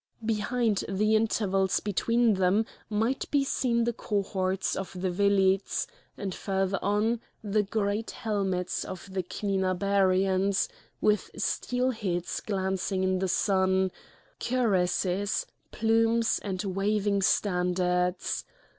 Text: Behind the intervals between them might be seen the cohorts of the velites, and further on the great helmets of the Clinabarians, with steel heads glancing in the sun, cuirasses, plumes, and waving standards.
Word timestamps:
Behind 0.25 0.83
the 0.89 1.15
intervals 1.15 1.79
between 1.79 2.33
them 2.33 2.65
might 2.89 3.29
be 3.29 3.43
seen 3.43 3.83
the 3.83 3.93
cohorts 3.93 4.75
of 4.75 4.99
the 4.99 5.11
velites, 5.11 5.85
and 6.17 6.33
further 6.33 6.79
on 6.81 7.21
the 7.43 7.61
great 7.61 8.09
helmets 8.09 8.83
of 8.83 9.13
the 9.13 9.21
Clinabarians, 9.21 10.67
with 11.01 11.29
steel 11.37 11.91
heads 11.91 12.39
glancing 12.41 13.03
in 13.03 13.19
the 13.19 13.27
sun, 13.27 13.91
cuirasses, 14.39 15.45
plumes, 15.71 16.39
and 16.39 16.63
waving 16.63 17.21
standards. 17.21 18.43